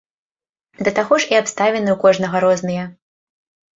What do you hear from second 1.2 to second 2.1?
ж і абставіны ў